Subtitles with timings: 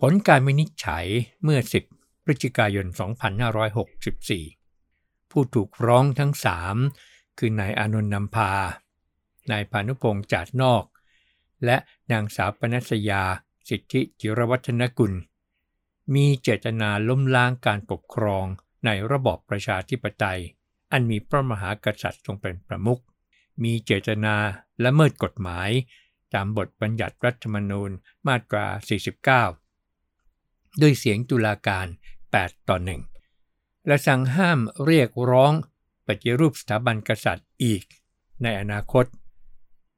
[0.00, 1.06] ผลการวินิจฉัย
[1.42, 1.60] เมื่อ
[1.92, 2.86] 10 พฤศจิกายน
[4.48, 6.32] 2564 ผู้ถูกร้องทั้ง
[6.84, 8.52] 3คือนายอานนท์นำพา
[9.50, 10.84] นายพานุพงษ์จาดนอก
[11.64, 11.76] และ
[12.12, 13.22] นางสาวปนัสยา
[13.68, 15.12] สิทธิจิรวัฒนกุล
[16.14, 18.46] มีเจตนาล้มล้างการปกครอง
[18.84, 20.40] ในระบอบประชาธิปไตย
[20.92, 23.02] อันมีพระมหากษัตริย์ทรงเป็นประมุข
[23.62, 24.34] มีเจตนา
[24.84, 25.70] ละเมิดกฎหมาย
[26.34, 27.90] ตามบทบัญญัติรัฐธรรมนูญ
[28.26, 28.66] มาตรา
[29.94, 31.86] 49 ด้วยเสียงตุลาการ
[32.28, 32.76] 8 ต่อ
[33.32, 35.52] 1 และสั่งห้ามเรียกร้อง
[36.06, 37.84] ปฏิรูปสถาบันกษัตริย์อีก
[38.42, 39.04] ในอนาคต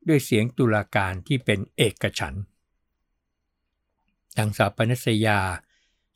[0.08, 2.42] ด้วยเสียงตุลาการที่เป็นเอกฉันท์
[4.36, 5.40] ทางสาปนัสยา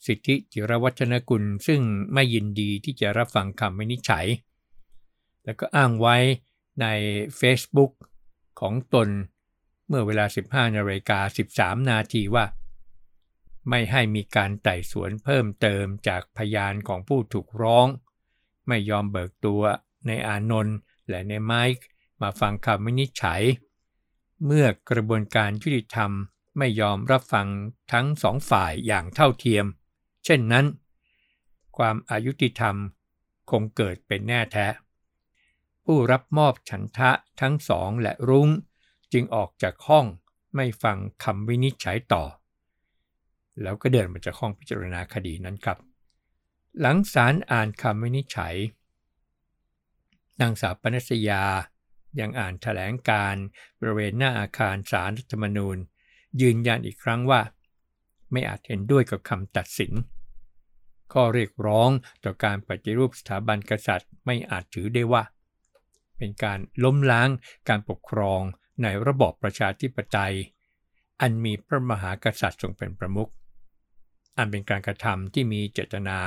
[0.07, 1.81] สิทธิจิรวัฒนกุลซึ่ง
[2.13, 4.27] ไม่ยินดีที่จะรับฟังคำวินิจฉัย
[5.45, 6.17] แล้วก็อ้างไว้
[6.81, 6.87] ใน
[7.41, 7.93] Facebook
[8.61, 9.09] ของตน
[9.89, 11.19] เมื่อเวลา 15นาฬิกา
[11.53, 12.45] 13 นาทีว่า
[13.69, 17.87] ไม่ให้มีการไต่สวนเพิ่มเติมจากพยานของผู้ถูกร้อง
[18.69, 19.63] ไม่ยอมเบิกตัว
[20.07, 20.77] ในอานนท์
[21.09, 21.85] และในไมค์
[22.23, 23.43] มาฟังคำวินิจฉัย
[24.47, 26.11] เมื่อกระบวนการยุติธรรม
[26.59, 27.47] ไม่ยอมรับฟัง
[27.93, 29.67] ทั้งสองฝ่ายอย่างเท่าเทียม
[30.25, 30.67] เช่นนั้น
[31.77, 32.77] ความอายุติธรรม
[33.51, 34.67] คงเกิดเป็นแน่แท้
[35.85, 37.11] ผู้รับมอบฉันทะ
[37.41, 38.49] ทั้งสองและรุ้ง
[39.13, 40.07] จึงออกจากห้อง
[40.55, 42.25] ไม่ฟังคำวินิจฉัยต่อ
[43.63, 45.79] แล้วก็เดินมาจากห้องพิจารณาคดีนั้นครับ
[46.81, 48.55] หลังศาลอ่านคำวินิจฉัย
[50.41, 51.45] นางสาวปนัสยา
[52.21, 53.37] ยังอ่านถแถลงการ
[53.81, 55.77] บริเวณหน้าอาคารศาลรัฐธรรมนูญ
[56.41, 57.41] ยืนยันอีกครั้งว่า
[58.33, 59.93] ไม่อาจเห็นด้วยกับคำตัดสิน
[61.13, 61.91] ข้อเรียกร้อง
[62.25, 65.23] ต่อการปฏิรูปสถาบันกษัตริย์ ไม่อาจถือได้ว่า
[66.19, 67.29] เป็นการล้มล้าง
[67.69, 68.43] การปกครอง
[68.83, 70.35] ในระบอบประชาธิปไตย
[71.21, 73.31] อันมีพระมหากษัตริย์ทรงเป็นประมุข
[74.39, 76.19] อันเป็นการกระทำที่มีเจตนา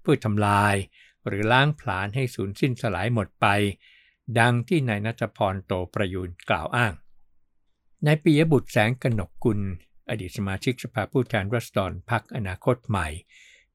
[0.00, 0.74] เพื่อทำลาย
[1.26, 3.46] หรือล้างผลาญให้สูญสิ้นสลายหมดไป
[4.38, 6.92] ดังที่นายนัทพรโตประยุนกล่าวอ้าง
[8.06, 9.60] นายปิยบุตรแสงกนกกุล
[10.10, 13.08] อดีตสมาชิกสภาผู้แทนรัศดรพักอนาคตใหม่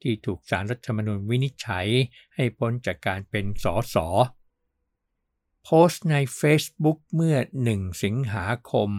[0.01, 1.87] ที่ถูกสารรัฐธรรมนูญวินิจฉัย
[2.35, 4.07] ให้พ้นจากการเป็นสอสอ
[5.63, 7.37] โพสต์ใน Facebook เมื่อ
[7.69, 8.89] 1 สิงหาคม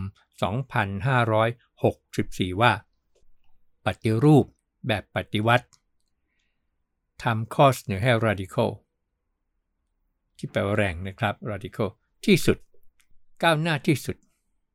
[1.66, 2.72] 2564 ว่า
[3.86, 4.44] ปฏิรูป
[4.86, 5.66] แบบปฏิวัติ
[7.22, 8.70] ทำข้อเสนอให้ radical
[10.36, 11.88] ที่แปลว่าแรงนะครับ radical
[12.25, 12.58] ที่สุด
[13.42, 14.16] ก้าวหน้าที่สุด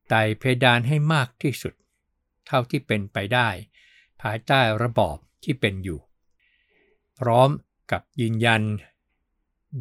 [0.10, 1.74] ไต่เพดานให้มากที่สุด
[2.50, 3.50] เท่าที่เป็นไปได้
[4.22, 6.00] ภายใต้ระบอบที่เป็นอยู่
[7.20, 7.50] พร้อม
[7.92, 8.64] กับยืนยัน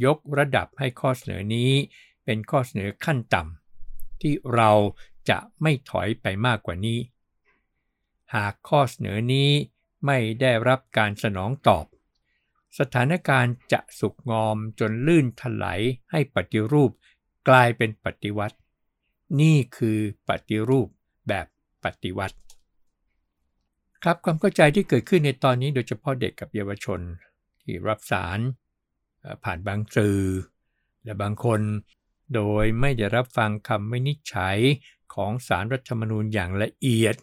[0.04, 1.72] ยกระดับให้ข้อเสนอนี้
[2.24, 4.70] เป็นข้อเสนอขั้นต่ำที่เรา
[5.28, 6.98] จะไม่ถอยไปมากกว่านี้
[8.34, 9.50] หากข้อเสนอนี้
[10.06, 11.86] ไม่ได้รับการสนองตอบ
[12.78, 15.80] สถานการณ์จะสุกงอมจนลื่นถลาย
[16.10, 16.90] ให้ปฏิรูป
[17.48, 18.56] กลายเป็นปฏิวัติ
[19.40, 19.98] นี่คือ
[20.28, 20.88] ปฏิรูป
[21.28, 21.46] แบบ
[21.84, 22.36] ปฏิวัติ
[24.02, 27.00] ครับความเข้าใจที่เกิดขึ้นในตอนนี้โดยเฉพาะเด็กกับเยาวชน
[27.62, 28.38] ที่รับสาร
[29.44, 30.20] ผ่านบางสื่อ
[31.04, 31.60] และบางคน
[32.34, 34.58] โดยไม่ได้รับฟังคำวินิจฉัย
[35.14, 37.14] ของสารรัฐธรรมนูญอย่างละเอียด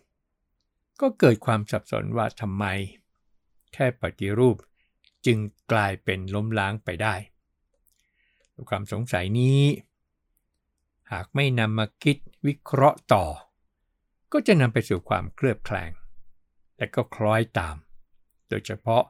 [1.02, 2.66] ก็เกิดความสับสนว่าทำไม
[3.74, 4.58] แค่ปฏิรูป
[5.26, 5.38] จึง
[5.72, 7.16] กลายเป็นล้มล้างไปได้
[8.70, 9.62] ความสงสัยนี้
[11.12, 13.26] หากไม่นำมาคิดวิเคราะห์ต่อ
[14.34, 15.92] ก็จะนำไปสู่ความเคลือบแคลง
[16.78, 17.76] และก็คล้อยตาม
[18.50, 19.04] โดยเฉพาะ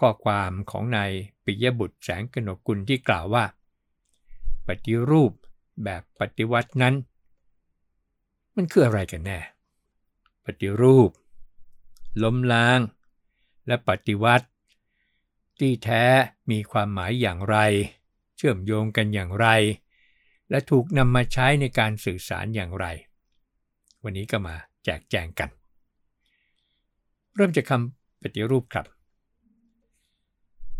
[0.00, 1.10] ข้อความของนาย
[1.44, 3.44] ปิยบุตรแสงกนกุลที่กล่าวว่า
[4.66, 5.32] ปฏิรูป
[5.84, 6.94] แบบปฏิวัตินั้น
[8.54, 9.38] มันคืออะไรกันแน่
[10.44, 11.10] ปฏิรูป
[12.22, 12.80] ล้มล้าง
[13.66, 14.46] และปฏิวัติ
[15.58, 16.04] ที่แท้
[16.50, 17.56] มีความหมายอย่างไร
[18.36, 19.46] เชื่อมโยงกันอย่างไร
[20.50, 22.86] และถูกนำมาใช้ในการสื่อสารอย่างไร
[24.02, 24.54] วันนี้ก็มา
[24.84, 25.50] แจกแจงกัน
[27.36, 28.86] เริ่มจากคำปฏิรูปครับ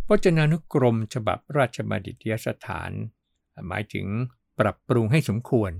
[0.07, 2.91] พจนานุกรมฉบับราชบัณฑิตยสถาน
[3.69, 4.07] หมายถึง
[4.59, 5.71] ปรับปรุงให้สมควร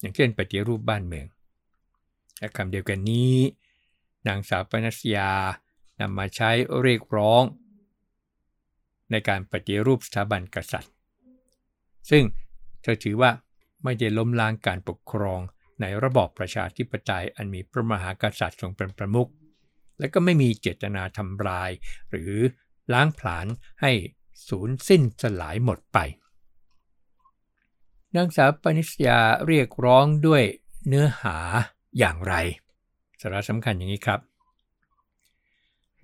[0.00, 1.26] อย่างเช่นปฏิรูปบ้านเมือง
[2.38, 3.36] และคำเดียวกันนี้
[4.26, 5.30] นางสาวปนัสยา
[6.00, 6.50] นำมาใช้
[6.82, 7.42] เรียกร้อง
[9.10, 10.92] ในการปฏิรูปสถาบันกษัตริย์
[12.10, 12.24] ซึ่ง
[12.82, 13.30] เธอถือว่า
[13.84, 15.40] ไม่ได้ล้มล้างการปกครอง
[15.80, 19.30] ในระบอบประชาธิปไตยอันมีพระมหากษัตริย์ทรงเป็นประมุข
[20.00, 21.70] และก็ไม่มีเจตนาทำลาย
[22.10, 22.36] หรือ
[22.92, 23.46] ล้างผลาญ
[23.82, 23.92] ให้
[24.48, 25.98] สูญสิ้นสลายหมดไป
[28.16, 30.42] นางสาวปนิสยาเรียกร้องด้วย
[30.86, 31.38] เนื้อหา
[31.98, 32.34] อย่างไร
[33.20, 34.20] สาระสำคัญอย่างนี้ครับ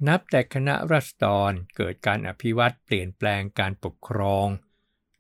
[0.07, 4.47] นับแต่คณะรัษฎรเกิดการอภิวัตเปลี่ยนแปลงการปกครอง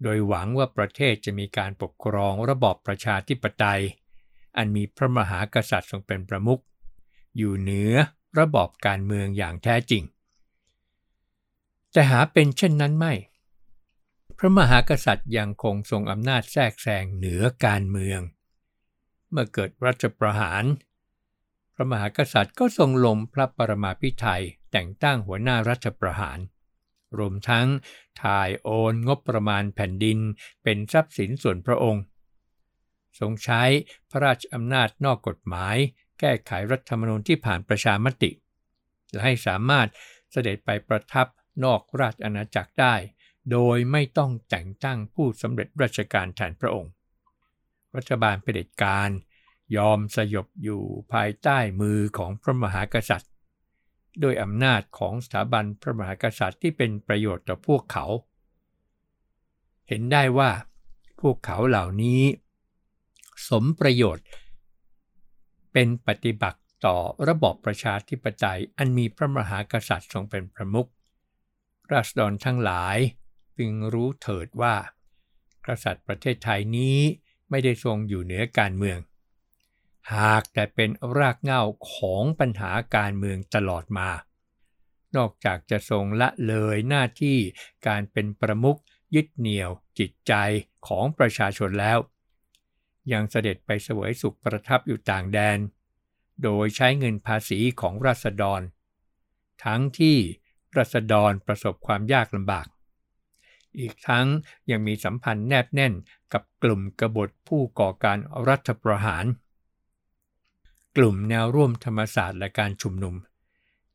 [0.03, 3.83] โดยหวังว่าประเทศจะมีการปกครองระบอบประชาธิปไตย
[4.57, 6.63] อันมีพระมหากษัตริย์ทรงเป็นประมุข
[7.37, 7.95] อยู่เหนือ
[8.39, 10.05] ระบอบการเมืองอย่างแท้จริง
[11.93, 13.15] แต่หาเป็นเช่นนั้นไม่
[14.39, 18.21] พระมหากษัตริย์ยังคงทรงอำนาจแทรกแซงเหนือการเมือง
[19.31, 20.65] เมื่อเกิดรัฐประหาร
[21.75, 24.43] พระมหากษัตริย์ก็ทรงลงพระปรมาภิไธย
[24.73, 26.39] แต่งตั้งหัวหน้ารัฐประหาร
[27.19, 27.67] รวมทั้ง
[28.23, 30.19] ถ่ายโอนงบประมาณแผ่นดิน
[30.63, 32.03] เป็นทรัพย์สินส่วนพระองค์
[33.21, 33.63] ทรงใช้
[34.11, 35.77] พระราชอำนาจนอกกฎหมาย
[36.21, 38.31] แก้ไขรัฐธรรมนูญที่ผ่านประชามติ
[39.11, 39.89] และให้สามารถ
[40.33, 41.27] เสด็จไปประทับ
[41.65, 42.95] นอกราชอาณาจักรได้
[43.53, 46.93] โดยไม่ต้องแต่งตั้งผู้สำเร็จราชการแทนพระองค์
[47.97, 49.11] รัฐบาลเผด็จการ
[49.77, 50.83] ยอมสยบอยู่
[51.13, 53.33] ภายใต้มือของพระมหากษัตริย์
[54.21, 58.07] โดยอำนาจของสถาบันพระมหากษัตริย์ที่เป็นประโยชน์ต่อพวกเขา
[59.89, 60.51] เห็นได้ว่า
[61.21, 62.23] พวกเขาเหล่านี้
[63.49, 64.25] สมประโยชน์
[65.79, 66.97] เป็นปฏิบัติต่อ
[67.29, 70.89] ระบอบประชาธิปไตยอันมีพระมหากษัตริย์ทรงเป็นประมุข
[71.93, 72.97] ราษฎรทั้งหลาย
[73.57, 74.75] พึงรู้เถิดว่า
[75.67, 76.99] กษัตริย์ประเทศไทยนี้
[77.51, 78.99] ไม่ได้ทรงอยู่เหนือการเมือง
[80.15, 84.09] หากแต่เป็นรากเหง้าของปัญหาการเมืองตลอดมา
[85.17, 87.39] นอกจากจะทรงละเลยหน้าที่
[87.87, 88.79] การเป็นประมุข
[89.15, 90.33] ยึดเหนี่ยวจิตใจ
[90.87, 91.99] ของประชาชนแล้ว
[93.13, 95.59] ยังเสด็จไปเสวยสุขประทับอยู่ต่างแดน
[96.43, 98.61] โดยใช้เงินภาษีของราษฎร
[99.65, 100.17] ทั้งที่
[100.77, 102.67] รัษฎรประสบความยากลำบาก
[103.79, 104.27] อีกทั้ง
[104.71, 105.95] ยังมีสัมพันธ์แนบแน่น
[106.33, 109.25] กับกลุ่มกบฏผู้ก่อการรัฐประหาร
[110.97, 113.15] กลุ่มแนวร่วมธรรมศาสตร์และการชุมนุม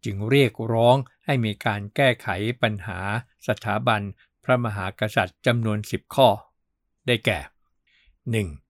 [0.06, 2.27] จึงเรียกร้องให้มีการแก้ไข
[2.62, 3.00] ปัญหา
[3.48, 4.01] สถาบัน
[4.44, 6.27] พระมหากษัตริย์จำนวน 10 ข้อ
[7.08, 7.39] ได้แก่
[8.46, 8.61] 1.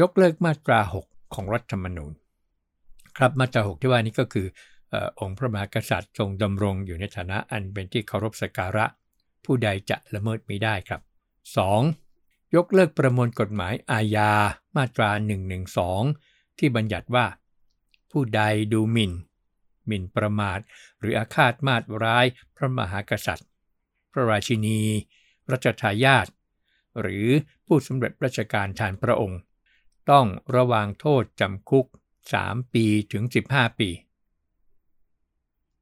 [0.00, 2.12] ยกเลิกมาตรา 6 ของรัฐธรรมนูญ
[3.18, 4.46] ครับมาตรา 6 ที่ว่านี้ก็คือ
[5.20, 8.86] องค์พระมหากษัตริย์ทรงดำรงอยู่ในฐานะอันเป็นที่เคารพสักการะ
[9.44, 11.00] ผู้ใดจะละเมิดไม่ได้ครับ
[11.78, 12.54] 2.
[12.56, 14.32] ยกเลิกประมวลกฎหมายอาญา
[14.76, 15.10] มาตรา
[15.84, 17.26] 112 ที่บัญญัติว่า
[18.10, 19.12] ผู้ใดดูหมิ่น
[19.86, 20.58] หมิ่นประมาท
[20.98, 23.48] หรืออาฆาตมาตร้าย พระมหากษัตริย์
[24.12, 24.80] พระราชินี
[25.50, 26.26] รัชทายาท
[27.00, 27.26] หรือ
[27.66, 29.40] ผู้สำเร็จราชการแทนพระองค์
[30.10, 31.86] ต้องระวางโทษจำคุก
[32.30, 33.90] 3 ปีถึง 15 ปี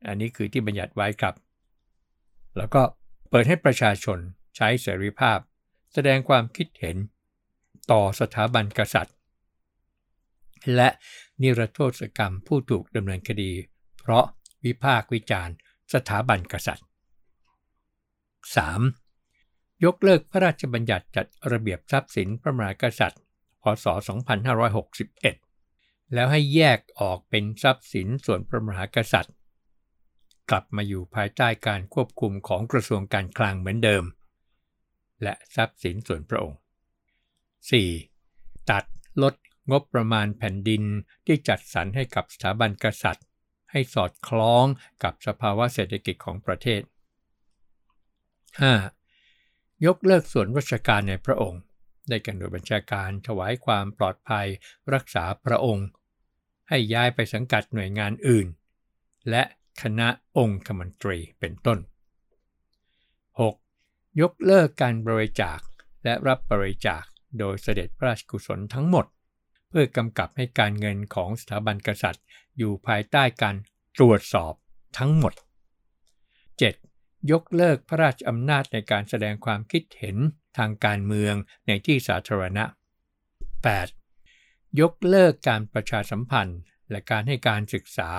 [0.07, 1.35] อันนี้คือที่บัญญัติไว้ครับ
[2.57, 2.83] แล้วก็
[3.31, 4.19] เปิดให้ประชาชน
[4.57, 5.39] ใช้เสรีภาพ
[5.93, 6.97] แสดงความคิดเห็น
[7.91, 9.17] ต่อสถาบันกษัตริย์
[10.75, 10.89] และ
[11.43, 13.53] นิรโทษกรรมผู้ถูกดำเนินคดี
[14.01, 14.25] เพราะ
[14.65, 15.55] วิพากวิจารณ์
[15.93, 16.87] สถาบันกษัตริย์
[18.95, 19.85] 3.
[19.85, 23.21] ยกเลิกพระราชบัญญัติจัดระเบียบทรัพย์สินพระมหากษัตริย์
[23.63, 23.87] พศ
[24.81, 29.35] 2561 แล้วให้แยกออกเป็นทรัพย์สินส่วนพระมหากษัตริย์
[30.51, 34.05] กลับมาอยู่ภายใต้การควบคุมของกระทรวงการคลังเหมือนเดิม
[35.23, 36.59] และทรัพย์สินส่วนพระองค์
[37.83, 38.71] 4.
[38.71, 38.85] ตัด
[39.23, 39.35] ลด
[39.71, 40.83] งบประมาณแผ่นดิน
[41.27, 43.27] ที่จัดสรรให้กับสถาบันกษัตริย์
[43.71, 44.65] ให้สอดคล้อง
[45.03, 46.83] กับสภาวะเศรษฐกิจของประเทศ
[48.93, 49.87] 5.
[49.87, 51.61] ยกเลิกส่วนราชการในพระองค์
[52.09, 54.47] ได้กันโดยบัญชาการถวายความปลอดภัย
[54.95, 55.87] รักษาพระองค์
[56.69, 58.47] ให้ย้ายไปสังกัดหน่วยงานอื่น
[59.31, 59.43] และ
[59.83, 61.79] คณะองค์คมนตรีเป็นต้น
[63.39, 64.21] 6.
[64.21, 65.59] ยกเลิกการบริจาค
[66.05, 67.03] และรับบริจาค
[67.39, 69.07] โดยเสด็จพระราชกุศลทั้งหมด
[69.69, 72.25] เพื่อกำกับให้การเงินของสถาบันกษัตริย์
[72.59, 73.57] อยู่ภายใต้การ
[73.99, 74.53] ตรวจสอบ
[74.99, 75.33] ทั้งหมด
[76.19, 76.90] 7.
[77.31, 80.17] ยกเลิกพระราชอำนาจในการแสดงความคิดเห็น
[80.59, 81.35] ทางการเมือง
[81.67, 82.65] ในที่สาธารณะ
[83.93, 84.81] 8.
[84.81, 86.61] ยกเลิกการประชาสัมพันธ์
[86.91, 88.13] และการให้การศึกษา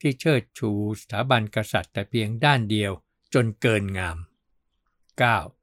[0.00, 0.70] ที่เชิดชู
[1.00, 2.92] สถาบันกษัตริย์แต่เพียงด้านเดียว
[3.34, 4.18] จนเกินงาม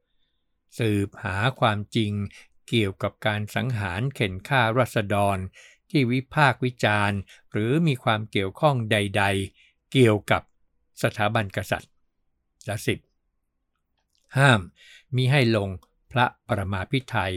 [0.05, 0.79] 9.
[0.79, 2.13] สืบหาความจริง
[2.69, 5.37] เกี่ยวกับการสังหารเข็นฆ่ารัษฎร
[5.89, 7.19] ที่วิพากวิจารณ์
[7.51, 9.23] หรือมีความเกี่ยวข้องใด
[9.57, 10.41] ๆ เกี่ยวกับ
[11.03, 11.90] สถาบันกษัตริย์
[12.69, 12.99] ละสิบ
[14.37, 14.59] ห้าม
[15.15, 15.69] มิให้ลง
[16.11, 17.33] พระประมาพิไทย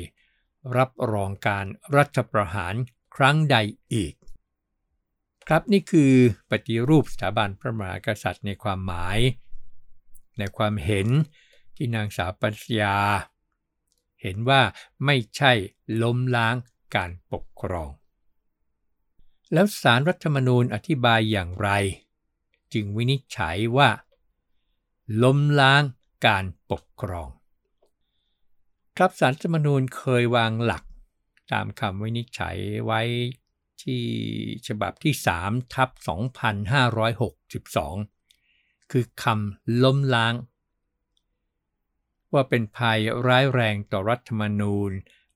[0.77, 1.67] รับรองการ
[1.97, 2.75] รัฐประหาร
[3.17, 3.57] ครั้งใด
[3.95, 4.15] อีก
[5.49, 6.13] ครับนี่คือ
[6.51, 9.19] ปฏิรูปสถาบันพระมหากษัตริย์ในความหมาย
[10.39, 11.09] ในความเห็น
[11.77, 12.97] ที่นางสาวปัญญา
[14.23, 14.63] เห็นว่า
[15.05, 15.53] ไม่ใช่
[16.03, 16.57] ล้มล้าง
[16.95, 17.91] การปกครอง
[19.53, 21.71] แล้วสารรัฐธรรมนูญอธิบายอย่างไร
[22.73, 23.89] จึงวินิจฉัยว่า
[25.23, 25.83] ล้มล้าง
[26.27, 27.29] การปกครอง
[28.97, 30.85] ครับสารรัฐธรรมนูญเคยวางหลัก
[31.53, 32.57] ตามคำวินิจฉัย
[32.87, 33.01] ไว้
[33.83, 34.03] ที่
[34.67, 35.91] ฉบับที่3ทับ
[38.01, 40.35] 2562 คือคำล้มล้าง
[42.33, 44.91] ว่าเป็นภัยร้ายแรงต่อรัฐธรรมนูญ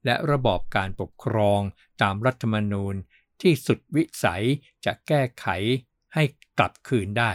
[0.05, 1.61] และระบอบการปกครอง
[2.03, 2.95] ตามรัฐธรรมนูญ
[3.43, 4.45] ที่สุดวิสัย
[4.85, 5.47] จะแก้ไข
[6.15, 6.23] ให้
[6.59, 7.33] กลับคืนได้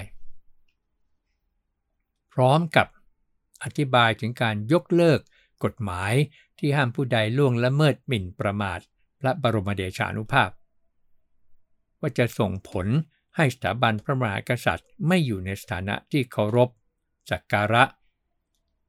[2.34, 2.88] พร้อมกับ
[3.64, 5.20] อธิบายถึงการยกเลิก
[5.64, 6.14] กฎหมาย
[6.60, 8.80] ที่ห้ามผู้ใดล่วงละเมิดหมิ่นประมาท
[9.20, 10.50] พระบรมเดชานุภาพ
[12.00, 12.88] ว่าจะส่งผล
[13.36, 16.70] ให้สถาบันพระมหากษัตริย์ไม่อยู่ในสถานะที่เคารพ
[17.32, 17.84] สักการะ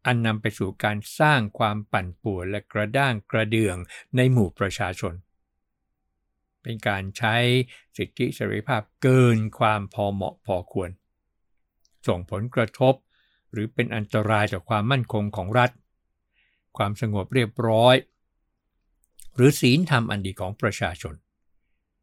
[0.06, 3.76] อันนำไปสู่การสร้างความปั่นป่วนและกระด้างกระเดือง
[4.16, 5.14] ในหมู่ประชาชน
[6.62, 7.36] เป็นการใช้
[7.96, 10.90] สิทธิเสรีภาพเกินความพอเหมาะพอควร
[12.06, 12.94] ส่งผลกระทบ
[13.54, 15.70] หรือเป็นอันตรายต่อความมั่นคงของรัฐ
[16.76, 17.94] ความสงบเรียบร้อย
[19.34, 21.14] หรือศีลธรรมอันดีของประชาชน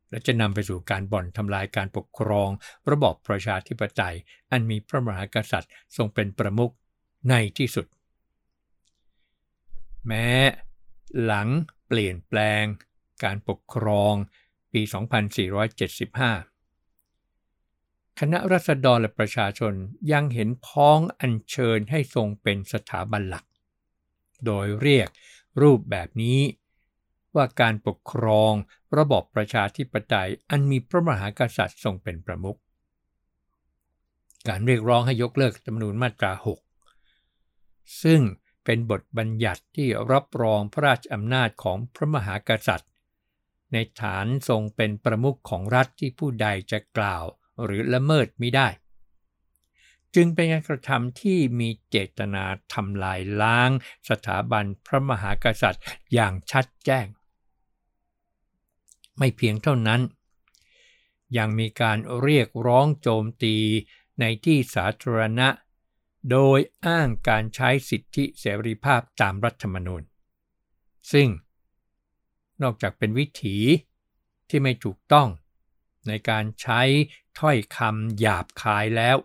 [0.10, 2.50] และจะนำไปสู่การบ่อนทำลายการปกครอง
[2.92, 4.16] ระบอบประชาธิปไตย
[4.52, 6.74] อันมีพระมหากษัตริย์ทรงเป็นประมุข
[7.30, 7.86] ในที่สุด
[10.08, 10.30] แม้
[11.24, 11.50] หลัง
[11.88, 12.64] เปลี่ยนแปลง
[13.24, 14.14] การปกครอง
[14.74, 16.51] ปี 2475
[18.24, 19.74] คณะรัษฎรและประชาชน
[20.12, 23.46] ยังเห็นพ้องอัญเชิญให้ทรงเป็นสถาบันหลัก
[24.46, 25.10] โดยเรียก
[25.62, 26.40] รูปแบบนี้
[27.36, 28.54] ว่าการปกครอง
[28.98, 32.60] ระบบประชาธิปไตยอันมีพระมหากษัตริย์ทรงเป็นประมุข
[34.48, 36.32] การเรียกร้องให้ยกเลิกจำนวนมาตรา
[37.16, 38.22] 6 ซึ่ง
[38.66, 42.92] เป็นบทบัญญัติที่รับรองพระราชอำนาจของพระมหากษัตริย์
[43.74, 47.26] ในฐานทรงเป็นประมุขของรัฐที่ผู้ใดจะกล่าว
[47.64, 48.68] หรือละเมิดไม่ได้
[50.16, 52.44] จึงเป็นการกระทำที่มีเจตนา
[52.74, 53.70] ทำลายล้าง
[54.10, 57.08] สถาบันพระมหากษัตริย์อย่างชัดแจ้ง
[59.18, 60.02] ไม่เพียงเท่านั้น
[61.38, 63.56] ยังมีการเรียกร้องโจมตี
[64.20, 65.48] ในที่สาธารณะ
[66.32, 70.04] โดยอ้างการใช้สิทธิเสรีภาพตามรัฐธรรมนูญ
[71.12, 71.28] ซึ่ง
[72.62, 73.58] นอกจากเป็นวิถี
[74.50, 75.28] ที่ไม่ถูกต้อง
[76.08, 76.82] ในการใช้
[77.40, 79.18] ถ้อยคำหยาบคายแล้ว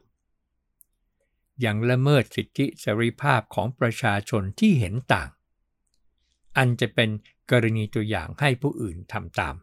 [1.65, 5.29] ยังละเมิดสิทธิเสรีภาพของประชาชนที่เห็นต่าง
[6.57, 7.11] อันจะเป็น
[7.51, 9.55] กรณีตัวอย่างให้ผู้อื่นทำตาม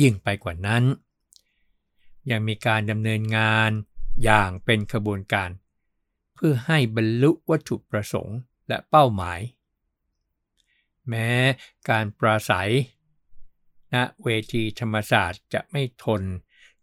[0.00, 0.84] ยิ่งไปกว่านั้น
[2.30, 3.70] ยังมีการดำเนินงาน
[4.24, 5.50] อย่างเป็นขบวนการ
[6.34, 8.38] เพื่อให้บรรลุวัตถุประสงค์
[8.68, 9.40] และเป้าหมาย
[11.08, 11.30] แม้
[11.90, 12.72] การปราศัย
[13.94, 16.22] ณเวทีธรรมศาสตร์จะไม่ทน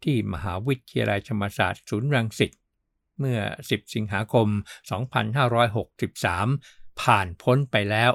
[0.03, 2.51] ที่มหาวิทยาลัยธรรมศาสตร์ศูนย์รังสิต
[3.19, 4.47] เมื่อ 10 สิงหาคม
[5.73, 8.11] 2563 ผ่านพ้นไปแล้ว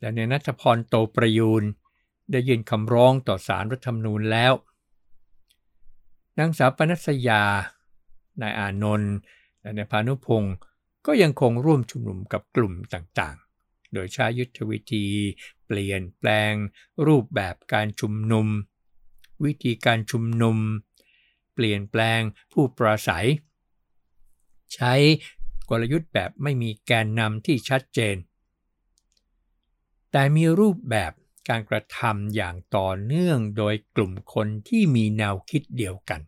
[0.00, 1.64] และในนัทพรโตประยูน
[2.30, 4.52] ได้ยื่นคำร้องต่อสารรัฐธรรมนูญแล้ว
[6.38, 7.42] นางสาวปนัสยา
[8.40, 9.14] นายอานนท์
[9.60, 10.54] และนายพานุพงศ์
[11.06, 15.06] ก็ยังคงร่วมชุมนุมกับกลุ่มต่างๆ โดยใช้ยุทธวิธี
[15.66, 16.52] เปลี่ยนแปลง
[17.06, 18.46] รูปแบบการชุมนุม
[19.44, 20.58] วิธีการชุมนุม
[21.54, 22.20] เปลี่ยนแปลง
[22.52, 23.28] ผู้ปราศัย
[24.74, 24.94] ใช้
[25.68, 28.16] กลยุทธ์แบบไม่มีแกนนำที่ชัดเจน
[30.10, 31.12] แต่มีรูปแบบ
[31.48, 36.20] การกระทำอย่างต่อเนื่องโดยกลุ่มคนที่มีแนวคิดเดียวกัน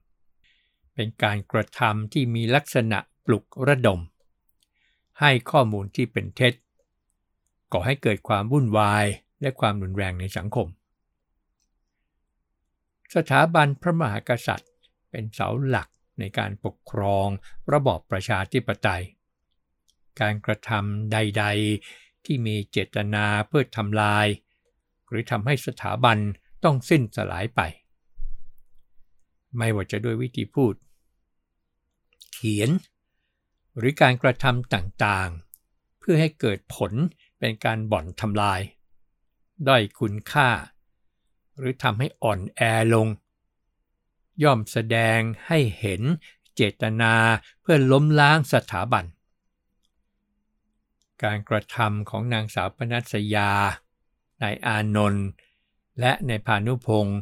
[0.95, 4.01] เป็นการกระทำที่มีลักษณะปลุกระดม
[5.21, 6.55] ให้ข้อมูลที่เป็นเท็จ
[7.73, 9.07] ก่อให้เกิดความวุ่นวาย
[9.41, 10.67] และความรุนแรงในสังคม
[13.15, 14.71] สถาบันพระมหากษัตริย์
[15.11, 15.89] เป็นเสาหลัก
[16.19, 17.29] ในการปกครอง
[17.73, 19.05] ระบอบประชาธิปไตย
[20.21, 21.45] การกระทำใด
[21.85, 24.27] ๆ ที่มีเจตนาเพื่อทำลาย
[25.09, 26.19] หรือทำให้สถาบัน
[26.65, 27.61] ต้องสิ้นสลายไป
[29.57, 30.75] ไม่ว่าจะด้วยวิธีพูด
[32.33, 32.71] เขียน
[33.79, 36.93] หรือการกระทำต่างๆ เพื่อให้เกิดผล
[37.39, 38.61] เป็นการบ่อนทำลาย
[39.69, 40.49] ด้อยคุณค่า
[41.61, 42.63] หรือทำให้อ่อนแอ
[42.95, 43.09] ลง
[44.43, 46.03] ย่อมแสดงให้เห็น
[46.55, 47.15] เจตนา
[47.61, 49.05] เพื่อล้มล้างสถาบัน
[51.23, 53.51] การกระทำของนางสาวปนัสยา
[54.43, 55.27] นายอานนท์
[56.01, 57.21] และนายพานุพงศ์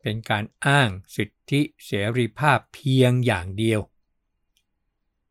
[0.00, 3.80] เป็นการอ้างสิทธิเสรีภาพเพียงอย่างเดียว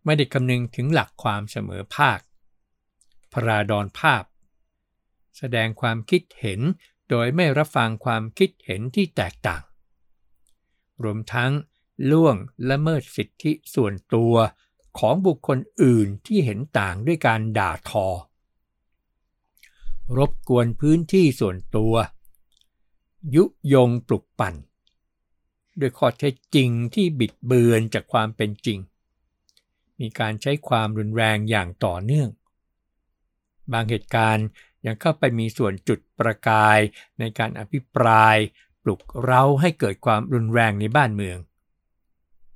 [0.05, 2.19] ไม่ได้คำนึงถึงหลักความเสมอภาค
[3.33, 4.23] พราดอนภาพ
[5.37, 6.61] แสดงความคิดเห็น
[7.11, 9.63] โดยไม่รับฟังความคิดเห็นที่แตกต่าง
[11.03, 11.51] รวมทั้ง
[12.11, 12.35] ล่วง
[12.69, 14.33] ละเมิดสิทธิส่วนตัว
[14.99, 18.07] ของบุคคลอื่นที่เห็นต่างด้วยการด่าทอ
[20.17, 21.93] รบกวนพื้นที่ส่วนตัว
[23.35, 23.43] ยุ
[23.73, 24.55] ยงปลุกปั่น
[25.79, 28.79] ด้วยข้อเท็จจริงที่บิดเบือนจากความเป็นจริง
[29.99, 32.29] มีการใช้ความรุนแรงอย่างต่อเนื่อง
[33.71, 34.47] บางเหตุการณ์
[34.85, 36.79] ยังเข้าไปมีส่วนจุดประกาย
[37.19, 38.37] ในการอภิปราย
[38.83, 41.37] ปลุกเร้าให้เกิดความรุนแรงในบ้านเมือง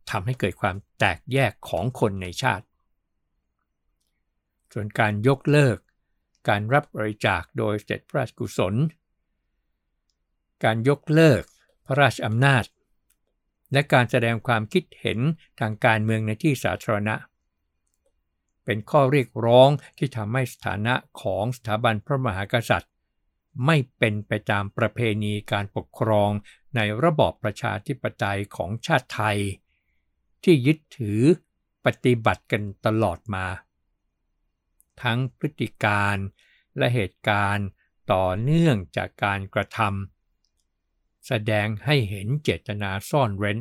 [0.10, 2.66] ทำให้เกิดความแตกแยกของคนในชาติ
[4.74, 5.78] ส่วนการยกเลิก
[6.50, 8.76] การรับบริจาคโดยเสร็จพระราชกุศล
[10.64, 11.44] การยกเลิก
[11.86, 12.64] พระราชอำนาจ
[13.74, 15.20] และการแสดงความคิดเห็น
[15.60, 17.16] ทางการเมืองในที่สาธารณะ
[18.66, 22.92] เป็นข้อเรียกร้องที่ทำให้สถานะของสถาบันพระมหากษัตริย์
[23.66, 26.32] ไม่เป็นไปตามประเพณีการปกครอง
[26.76, 29.40] ในระบอบประชาธิปไตยของชาติไทย
[30.44, 31.22] ที่ยึดถือ
[31.86, 33.46] ปฏิบัติกันตลอดมา
[35.02, 36.18] ทั้งพฤติการ
[36.78, 37.68] และเหตุการณ์
[38.12, 43.60] ต่อเนื่องจากการกระทำแสดงให้เห็นเจตนาซ่อนเร้น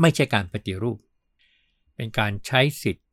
[0.00, 0.98] ไม่ใช่การปฏิรูป
[1.94, 3.04] เป็นการใช้สิทธิ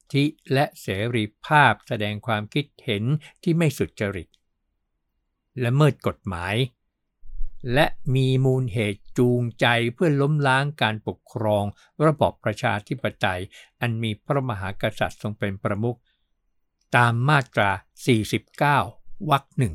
[0.54, 3.04] และเสรีภาพแสดงความคิดเห็น
[3.44, 4.28] ที่ไม่สุจริต
[5.60, 6.56] และเมิดกฎหมาย
[7.74, 11.64] และมีมูลเหตุจูงใจเพื่อล้มล้างการปกครอง
[12.06, 13.42] ระบอบประชาธิปไตย
[13.82, 15.98] อันมีพระมหากษัตริย์ทรงเป็นประมุข
[16.96, 17.70] ตามมาตรา
[18.50, 19.74] 49 วรรคหนึ่ง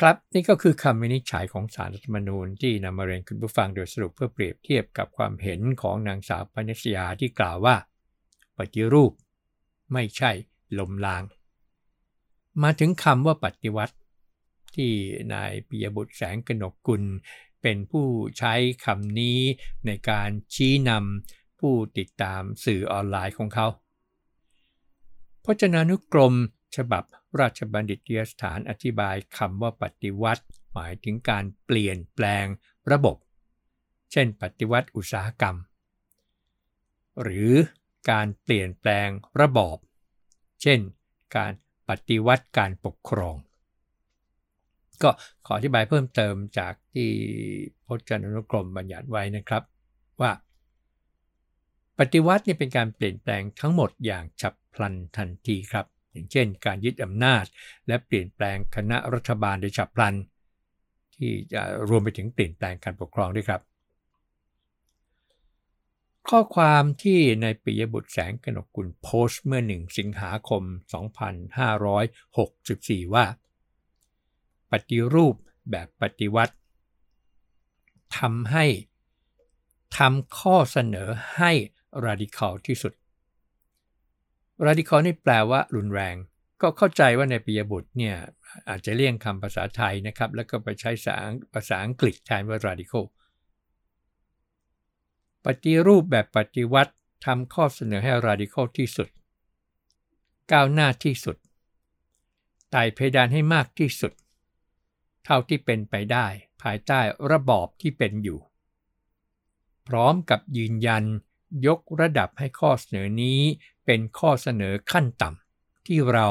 [0.00, 7.76] ครับนี่ก็คือคำวินิจฉัยของสารรัฐธรรมนูญที่นำมาเรียนคุณผู้ฟังโดยสรุปเพื่อเปรียบเทียบกับความเห็นของนางสาวปณิชยาที่กล่าวว่า
[8.58, 9.12] ปฏิรูป
[9.92, 10.30] ไม่ใช่
[10.78, 11.22] ลมล้าง
[12.62, 13.96] มาถึงคำว่าปฏิวัติ
[14.74, 14.92] ที่
[15.32, 17.02] นายปิยบุตรแสงกนกกุล
[17.62, 18.06] เป็นผู้
[18.38, 19.38] ใช้คำนี้
[19.86, 23.66] ในการชี้นำผู้ติดตามสื่อออนไลน์ของเขา
[25.44, 26.34] พจนานุกรม
[26.76, 27.04] ฉบับ
[27.40, 32.46] ราชบัณฑิตยสถานอธิบายคำว่าปฏิวัติ หมายถึงการเปลี่ยนแปลง
[32.92, 33.16] ระบบ
[34.12, 35.56] เช่น ปฏิวัติอุตสาหกรรม
[37.22, 37.52] หรือ
[38.10, 39.08] การเปลี่ยนแปลง
[39.40, 39.76] ระบอบ
[40.62, 40.78] เช่น
[41.36, 41.52] การ
[41.88, 43.36] ปฏิวัติการปกครอง
[45.02, 45.10] ก็
[45.46, 47.08] ขออธิบายเพิ่มเติมจากที่
[47.86, 49.62] พจนานุกรมบัญญัติไว้นะครับ
[50.20, 50.32] ว่า
[51.98, 57.44] ปฏิวัตินี่เป็นการเปลี่ยนแปลงทั้งหมดอย่างฉับพลันทันทีครับ อย่างเช่น การยึดอำนาจ
[57.86, 60.14] และเปลี่ยนแปลงคณะรัฐบาลโดยฉับพลัน
[61.14, 63.60] ที่จะรวมไปถึงเปลี่ยนแปลงการปกครองด้วยครับ
[66.28, 70.62] ข้อความที่ในปิยบุตรแสงกนกกุลโพสต์เมื่อหนึ่งสิงหาคม
[72.28, 73.24] 2564 ว่า
[74.70, 75.34] ปฏิรูป
[75.70, 76.54] แบบปฏิวัติ
[78.18, 78.64] ทำให้
[79.98, 81.52] ทำข้อเสนอให้
[82.06, 82.92] radical ที่สุด
[84.66, 86.16] radical นี่แปลว่ารุนแรง
[86.62, 88.16] ก็เข้าใจว่าในปิยบุตรเนี่ย
[88.68, 90.90] อาจจะเลี่ยงคำภาษาไทยนะครับ แล้วก็ไปใช้
[91.54, 93.04] ภาษาอังกฤษแทนว่า radical
[95.44, 96.92] ปฏิรูปแบบปฏิวัติ
[97.24, 99.08] ทำข้อเสนอให้ radical ที่สุด
[100.52, 101.36] ก้าวหน้าที่สุด
[102.70, 104.12] ไต่เพดานให้มากที่สุด
[105.24, 106.26] เท่าที่เป็นไปได้
[106.62, 107.00] ภายใต้
[107.30, 108.40] ระบอบที่เป็นอยู่
[109.88, 111.04] พร้อมกับยืนยัน
[111.66, 113.40] ยกระดับให้ข้อเสนอนี้
[113.86, 116.28] เป็นข้อเสนอขั้นต่ำที่เรา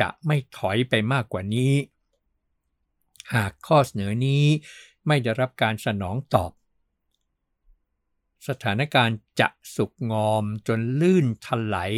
[0.00, 1.74] จะไม่ถอยไปมากกว่านี้
[3.34, 4.44] หากข้อเสนอนี้
[5.06, 6.52] ไม่ได้รับการสนองตอบ
[8.48, 11.94] สถานการณ์จะสุกงอมจนลื่นถลาย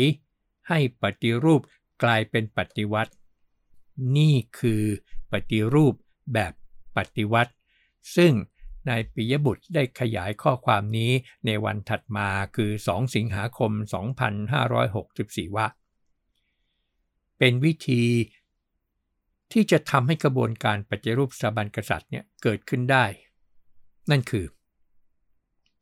[0.68, 1.60] ให้ปฏิรูป
[2.02, 3.12] กลายเป็นปฏิวัติ
[4.16, 4.82] นี่คือ
[5.32, 5.94] ปฏิรูป
[6.32, 6.52] แบบ
[6.96, 7.52] ปฏิวัติ
[8.16, 8.32] ซึ่ง
[8.88, 11.12] นายปิยบุตรได้ขยายข้อความนี้
[11.46, 13.72] ในวันถัดมาคือ 2 สิงหาคม
[14.64, 15.66] 2564 ว่า
[17.38, 18.04] เป็นวิธี
[19.52, 23.04] ที่จะทำให้กระบวนการปฏิรูปสถาบันกษัตริย์เนี่ยเกิดขึ้นได้
[24.10, 24.44] นั่นคือ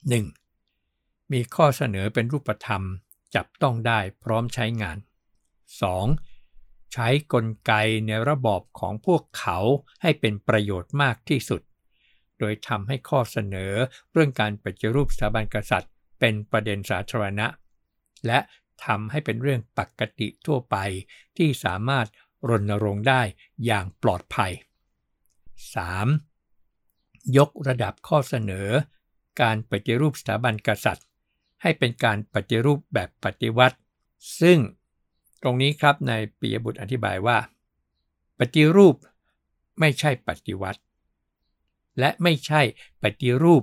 [0.09, 0.42] 1.
[1.33, 2.83] มีข้อเสนอเป็นรูปธรรม
[3.35, 4.99] จับต้องได้พร้อมใช้งาน
[6.15, 6.93] 2.
[6.93, 7.73] ใช้กลไก
[8.07, 9.59] ในระบอบของพวกเขา
[10.03, 11.61] ให้เป็นประโยชน์มากที่สุด
[12.39, 13.73] โดยทำให้ข้อเสนอ
[14.13, 17.47] เรื่องการปฏิรูปสถาบันกษัตริย์ เป็นประเด็นสาธารณะ
[18.27, 18.39] และ
[18.85, 20.77] ทำให้เป็นเรื่องปกติทั่วไป
[21.37, 22.07] ที่สามารถ
[22.49, 23.23] รณรงค์ได้
[23.65, 24.53] อย่างปลอดภัย
[26.15, 27.37] 3.
[27.37, 28.69] ยกระดับข้อเสนอ
[29.41, 31.07] การปฏิรูปสถาบันกษัตริย์
[31.63, 33.77] ให้เป็นการปฏิรูปแบบปฏิวัติ
[34.41, 34.59] ซึ่ง
[35.43, 37.39] ตรงนี้ครับในปียบุตรอธิบายว่า
[38.39, 38.95] ปฏิรูป
[39.81, 40.81] ไม่ใช่ปฏิวัติ
[41.99, 42.61] และไม่ใช่
[43.03, 43.63] ปฏิรูป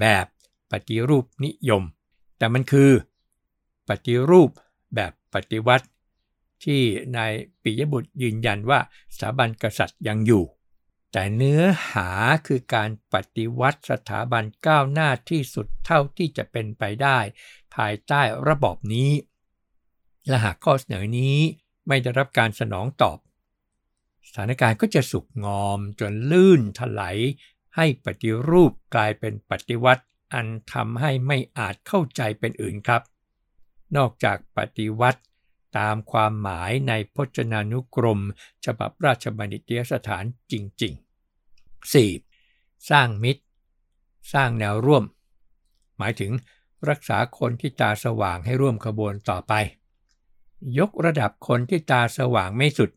[0.00, 0.26] แบบ
[0.72, 1.82] ปฏิรูปนิยม
[2.38, 2.90] แต่มันคือ
[3.88, 4.50] ปฏิรูป
[4.94, 5.86] แบบปฏิวัติ
[6.64, 6.80] ที่
[7.16, 8.80] นายปิยบุตรยืนยันว่า
[9.14, 10.44] สถาบันกษัตริย์ยังอยู่
[11.16, 12.08] แต่เนื้อหา
[12.46, 17.18] คือการปฏิวัติสถาบันก้าวหน้าที่สุดเท่าที่จะเป็นไปได้
[17.74, 19.10] ภายใต้ระบอบนี้
[20.28, 21.38] และหากข้อเสนอนี้
[21.88, 23.18] ไม่ได้รับการสนองตอบ
[24.26, 27.18] สถานการณ์ก็จะสุกงอมจนลื่นถลาย
[27.76, 33.02] ให้ปฏิรูปกลายเป็นปฏิวัติ อันทำให้ไม่อาจเข้าใจเป็นอื่นครับ
[33.96, 35.20] นอกจากปฏิวัติ
[35.78, 38.20] ตามความหมายในพจนานุกรม
[38.64, 41.03] ฉบับราชบัณฑิตยสถานจริง ๆ
[41.84, 42.90] 4.
[42.90, 43.42] สร้างมิตร
[44.32, 45.04] สร้างแนวร่วม
[45.98, 46.32] หมายถึง
[46.88, 49.52] รักษาคนที่ตาสว่างให้ร่วมขบวนต่อไป
[50.78, 52.90] ยกระดับคนที่ตาสว่างไม่สุด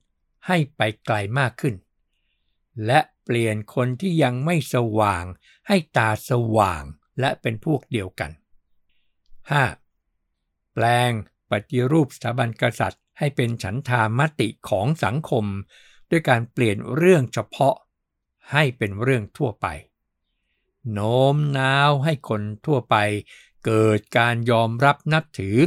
[0.47, 1.75] ให้ไปไกลมากขึ้น
[2.85, 5.25] และเปลี่ยนคนที่ยังไม่สว่าง
[5.67, 6.83] ให้ตาสว่าง
[7.19, 8.31] และเป็นพวกเดียวกัน
[9.93, 10.73] 5.
[10.73, 11.11] แปลง
[11.51, 15.45] ปฏิรูปสถาบันกษัตริย์ ให้เป็นฉันทามติของสังคม
[16.09, 17.75] ด้วยการเปลี่ยนเรื่องเฉพาะ
[18.51, 19.67] ให้เป็นเรื่องทั่วไป
[20.93, 22.95] โน้มน้าวให้คนทั่วไป
[23.65, 25.57] เกิดการยอมรับนับถือ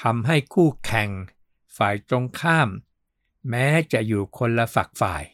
[0.00, 1.08] ทำให้คู่แข่ง
[1.76, 2.68] ฝ่ายตรงข้าม
[3.48, 5.24] แม้จะอยู่คนละฝักฝ่าย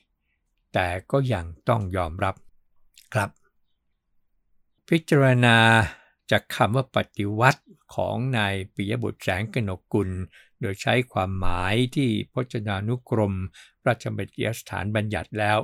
[0.73, 2.35] แต่ก็ยังต้องยอมรับ
[3.15, 3.31] ครับ
[4.89, 5.59] พิจารณา
[6.31, 7.63] จากคำว่าปฏิวัติ
[7.95, 10.11] ของนายปิยบุตรแสงกนกกุล
[10.61, 13.35] โดยใช้ความหมายที่พจนานุกรม
[13.87, 15.59] ราชบัณฑิตยสถานบัญญัติแล้ว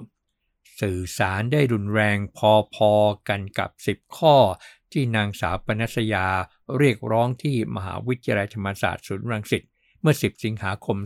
[0.80, 2.18] สื่อสารได้รุนแรง
[2.74, 4.36] พอๆกันกับ 10 ข้อ
[4.92, 6.26] ที่นางสาวปนัสยา
[6.78, 9.62] เรียกร้องที่มหาวิทยาลัยธรรมศาสตร์ศูนย์รังสิต
[10.00, 10.96] เมื่อ 10 สิงหาคม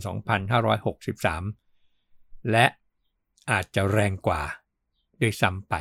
[1.61, 2.65] 2563 และ
[3.51, 4.43] อาจจะแรงกว่า
[5.21, 5.73] ด้วยซ้ำไป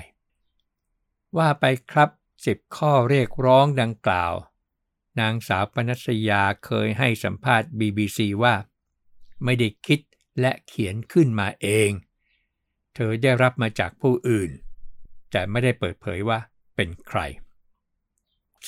[1.36, 2.10] ว่าไปครับ
[2.42, 4.34] 10 ข้อเรียกร้องดังกล่าว
[5.20, 8.54] นางสาวปนัสยาเคยให้สัมภาษณ์ BBC ว่า
[9.44, 10.00] ไม่ได้คิด
[10.40, 11.90] และเขียนขึ้นมาเอง
[12.94, 14.50] เธอได้รับมาจากผู้อื่น
[15.30, 16.38] แต่ไม่ได้เปิดเผยว่า
[16.76, 17.20] เป็นใคร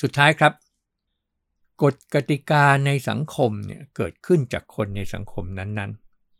[0.01, 0.53] สุดท้ายครับ
[1.83, 5.91] กฎกติกาในสังคมเนี่ยเกิดขึ้นจากคนในสังคมนั้น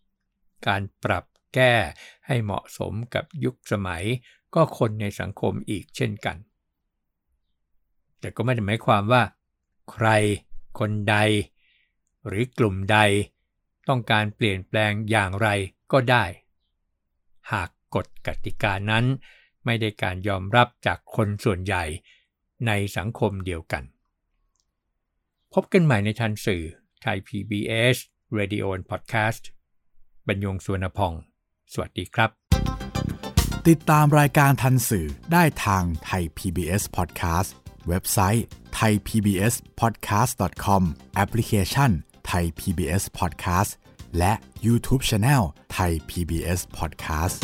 [0.09, 1.73] ๆ การปรับแก้
[2.27, 4.03] ให้เหมาะสมกับยุคสมัย
[4.55, 6.37] ก็คนในสังคมอีกเช่นกัน
[8.19, 9.23] แต่ก็ไม่ได้หมายความว่า
[9.91, 10.07] ใคร
[10.79, 11.17] คนใด
[12.27, 12.97] หรือกลุ่มใด
[13.87, 15.47] ต้องการเปลี่ยนแปลงอย่างไร
[15.91, 16.25] ก็ได้
[17.51, 19.05] หาก กฎกติกานั้น
[19.65, 21.83] ไม่ได้การยอมรับจากคนส่วนใหญ่
[22.67, 23.83] ในสังคมเดียวกัน
[25.53, 26.63] พบกันใหม่ในทันสื่อ
[27.01, 27.97] ไทย PBS
[28.37, 29.43] Radio and Podcast
[30.27, 31.13] บรรยงสวนพอง
[31.73, 32.29] สวัสดีครับ
[33.67, 37.49] ติดตามรายการทันสื่อได้ทางไทย PBS Podcast
[37.87, 38.45] เว็บไซต์
[38.79, 40.83] thaipbspodcast.com
[41.15, 41.91] แอปพลิเคชัน
[42.31, 43.71] Thai PBS Podcast
[44.17, 44.33] และ
[44.65, 45.43] YouTube Channel
[45.73, 47.39] ไทย PBS Podcast